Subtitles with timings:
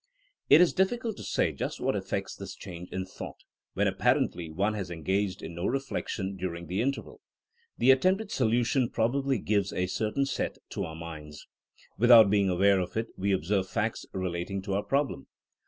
[0.49, 3.41] It is difficult to say just what effects this change in thought,
[3.75, 7.21] when apparently one has en gaged in no reflection during the interval.
[7.77, 11.45] The attempted solution probably gives a certain sef to our minds.
[11.99, 15.27] Without being aware of it we observe facts relating to our problem.